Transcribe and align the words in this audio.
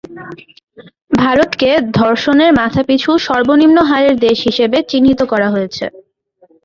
ভারতকে 1.19 1.69
"ধর্ষণের 1.97 2.51
মাথাপিছু 2.59 3.09
সর্বনিম্ন 3.27 3.77
হারের 3.89 4.15
দেশ" 4.25 4.37
হিসাবে 4.47 4.77
চিহ্নিত 4.89 5.19
করা 5.31 5.47
হয়েছে। 5.49 5.85